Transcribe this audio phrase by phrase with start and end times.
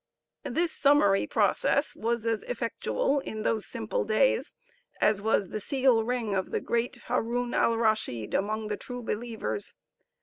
[0.49, 4.51] This summary process was as effectual in those simple days
[4.99, 9.75] as was the seal ring of the great Haroun Alraschid among the true believers.